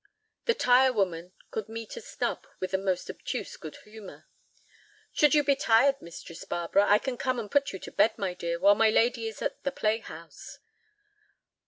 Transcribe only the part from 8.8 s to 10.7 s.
lady is at the playhouse."